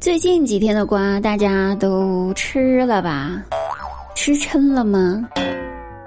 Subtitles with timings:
[0.00, 3.32] 最近几天的瓜，大家都吃了吧？
[4.14, 5.28] 吃撑了吗？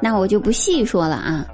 [0.02, 1.46] 那我就不细说了啊。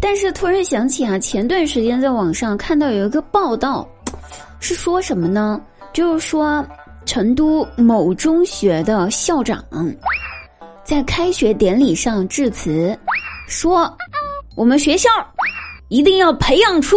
[0.00, 3.84] 但是突然想起啊，前段时间在网上看到有一个报道，
[4.60, 5.60] 是说什么呢？
[5.92, 6.64] 就是说
[7.04, 9.64] 成都某中学的校长
[10.84, 12.96] 在开学典礼上致辞，
[13.48, 13.92] 说
[14.54, 15.10] 我们学校
[15.88, 16.96] 一定要培养出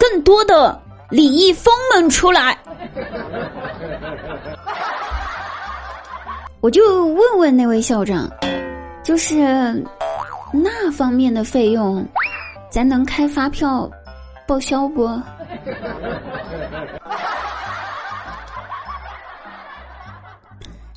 [0.00, 2.58] 更多的礼仪风们出来。
[6.60, 8.28] 我就问问那位校长，
[9.04, 9.36] 就是
[10.52, 12.04] 那方面的费用，
[12.70, 13.88] 咱能开发票
[14.48, 15.08] 报销不？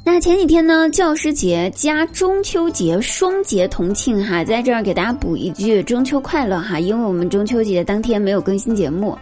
[0.03, 9.15] 那前几天呢，教师节加中秋节双节同庆哈，在这儿给大家补一句中秋快乐哈，因为我们中秋节当天没有更新节目，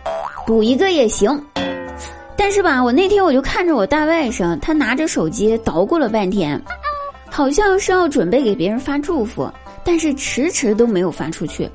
[0.45, 1.43] 补一个也行。
[2.37, 6.61] 但是吧，我那天我就看着我大外甥，他拿着手机捣鼓了半天，
[7.29, 9.51] 好像是要准备给别人发祝福，
[9.83, 11.69] 但是迟迟都没有发出去。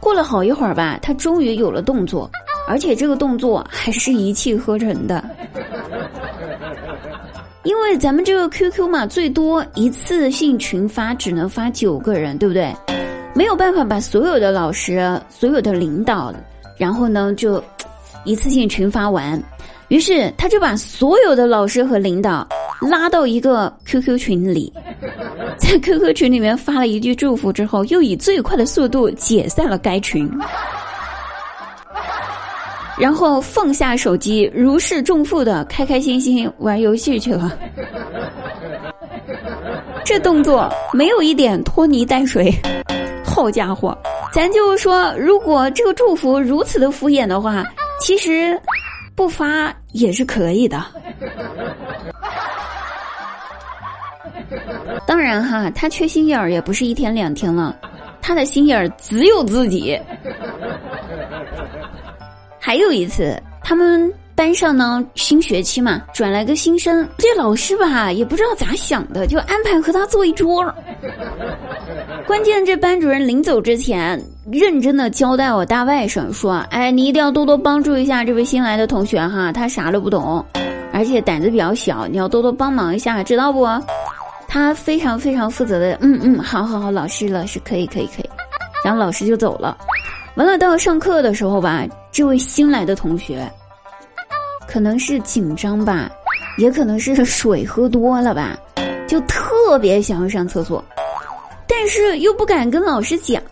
[0.00, 2.28] 过了好一会儿吧，他终于有了动作，
[2.66, 5.22] 而且这个动作还是一气呵成的。
[7.62, 12.74] 因为咱们这个 QQ 嘛，最多一次性群发只能发九个人，对不对？
[13.34, 16.32] 没有办法把所有的老师、所有的领导，
[16.76, 17.62] 然后呢就
[18.24, 19.42] 一次性群发完。
[19.88, 22.46] 于是他就把所有的老师和领导
[22.80, 24.72] 拉到一个 QQ 群里，
[25.58, 30.30] 在 QQ 群里面发了一句祝福之后，又以最快的速度解散了该群，
[32.98, 37.56] 然后放下手机，如释重负的开开心心玩游戏去了。
[40.04, 42.52] 这动作没有一点拖泥带水，
[43.24, 43.96] 好家伙！
[44.32, 47.64] 咱就是说，如果这个祝福如此的敷衍的话，
[48.00, 48.58] 其实。
[49.14, 50.84] 不发也是可以的，
[55.06, 57.74] 当然哈，他缺心眼儿也不是一天两天了，
[58.20, 59.98] 他的心眼儿只有自己。
[62.58, 70.74] 还有一次，他们班上呢新学期嘛，转来个新生，这老师吧也不知道咋想的，就安排和他坐一桌。
[72.26, 74.20] 关键这班主任临走之前，
[74.50, 80.44] 认真的交代我大外甥说：“哎，你一定要多多帮助一下这位新来的同学哈，他啥都不懂，
[80.92, 83.66] 而且胆子比较小，你要多多帮忙一下，知道不？”
[84.46, 88.30] 他非常非常负责的，嗯嗯，好好好，老师老师可以可以可以，
[88.84, 89.76] 然后老师就走了。
[90.36, 93.50] 完了，到上课的时候吧，这位新来的同学，
[94.68, 96.08] 可能是紧张吧，
[96.58, 98.56] 也可能是水喝多了吧，
[99.08, 100.84] 就特别想要上厕所。
[101.66, 103.42] 但是又不敢跟老师讲，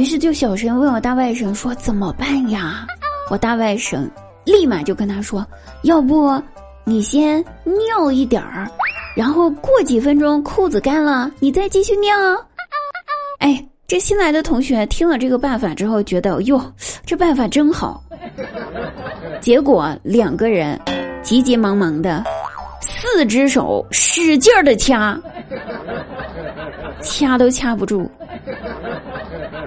[0.00, 2.86] 于是就小声问我大外甥说：“怎么办呀？”
[3.28, 4.08] 我大外甥
[4.46, 5.46] 立马就跟他说
[5.84, 6.42] ：“要不
[6.84, 8.66] 你先尿一点儿，
[9.14, 12.10] 然后过几分钟裤子干了，你再继续尿。”
[13.40, 16.58] 哎，这新来的同学听了这个办法之后，觉得哟，
[17.04, 18.02] 这办法真好。
[19.38, 20.80] 结果两个人
[21.22, 22.24] 急急忙忙的，
[22.80, 25.20] 四只手使劲儿的掐。
[27.02, 28.10] 掐都掐不住，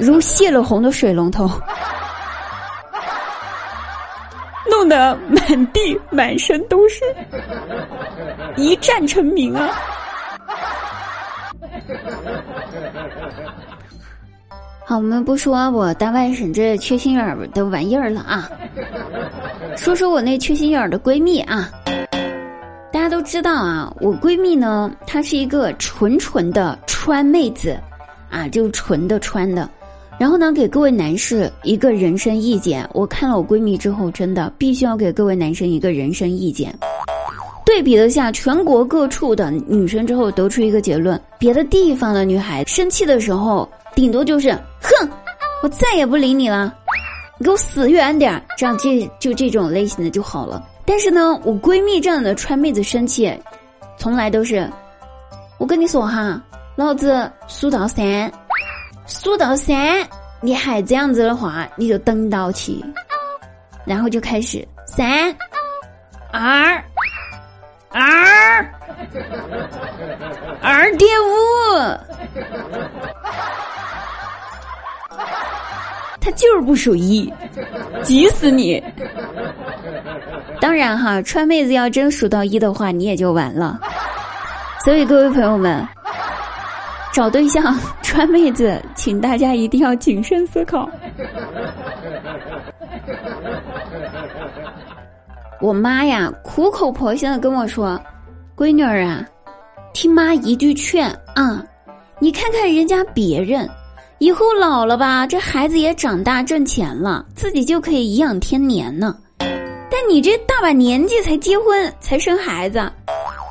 [0.03, 1.47] 如泄了洪的水龙头，
[4.69, 7.05] 弄得满地满身都是，
[8.57, 9.69] 一战成名啊！
[14.85, 18.49] 好，我们不说我大外甥这缺心眼儿的玩意儿了啊，
[19.77, 21.69] 说说我那缺心眼儿的闺蜜啊。
[22.91, 27.75] 大家都知道啊，我闺蜜呢，她是一个纯纯的川妹子，
[28.29, 29.67] 啊，就纯的川的。
[30.19, 36.73] 然后呢，给各位男士一个人生意见，我看了我闺蜜之后，真的必须要给各位男生一个人生意见。
[37.65, 44.51] 对比了下全国各处的女生之后，得出一个结论：别的地方的女孩生气的时候，顶多就是
[44.81, 45.09] 哼，
[45.63, 46.73] 我再也不理你了，
[47.39, 50.63] 你给我死远点儿，这样这就这种类型的就好了。
[50.85, 53.33] 但是呢，我闺蜜这样的川妹子生气，
[53.97, 54.69] 从来都是，
[55.57, 56.41] 我跟你说哈，
[56.75, 58.31] 老子数到三，
[59.21, 60.05] 数到三，
[60.41, 62.83] 你还这样子的话，你就等到起，
[63.85, 65.33] 然后就开始三，
[66.31, 66.83] 二，
[67.91, 68.01] 二，
[70.61, 71.33] 二点五，
[76.19, 77.31] 他就是不数一，
[78.01, 78.83] 急死你。
[80.59, 83.79] 当然哈，川妹子要真数到一的话，你也就完了。
[84.83, 85.87] 所以各位朋友们，
[87.13, 90.89] 找对象川妹子，请大家一定要谨慎思考。
[95.61, 98.01] 我妈呀，苦口婆心的跟我说
[98.57, 99.23] ：“闺女儿啊，
[99.93, 101.63] 听妈一句劝啊，
[102.17, 103.69] 你看看人家别人，
[104.17, 109.15] 以后老了吧，这孩子也长大挣钱了，自己就可以颐养天年呢。
[109.37, 112.79] 但你这大把年纪才结婚才生孩子，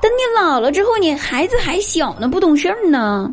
[0.03, 3.33] 等你老了之后，你孩子还小呢，不懂事儿呢。”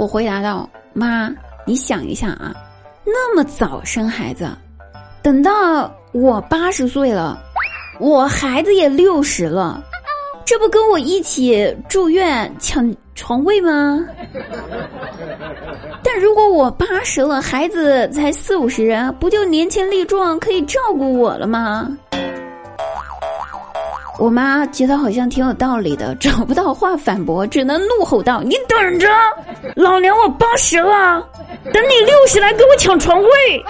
[0.00, 1.30] 我回答道：“妈，
[1.66, 2.54] 你想一想啊，
[3.04, 4.48] 那么早生孩子，
[5.22, 7.38] 等到我八十岁了。”
[8.00, 9.84] 我孩子也六十了，
[10.46, 14.02] 这不跟我一起住院抢床位吗？
[16.02, 21.94] 但如果我八十了，孩子才四五十，不就年轻力壮，可以照顾我了吗？
[24.20, 29.08] 我妈觉得好像挺有道理的， 找不到话反驳，只能怒吼道：“你等着，
[29.74, 31.26] 老娘我八十了，
[31.72, 33.64] 等你六十来跟我抢床位。”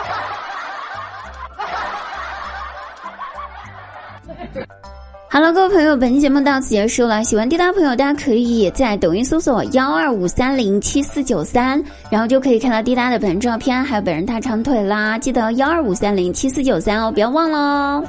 [5.32, 7.22] Hello，各位朋友，本期节目到此结束了。
[7.22, 11.80] 喜欢滴答朋友，大家可以在抖音搜索幺二五三零七四九三，
[12.10, 15.16] 然后就可以看到滴答的本人照片，还有本人大长腿啦。
[15.16, 18.04] 记得幺二五三零七四九三哦，不要忘了哦。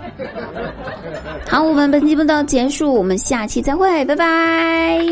[1.47, 5.05] 好，我们本期节目到此结束，我们下期再会，拜拜。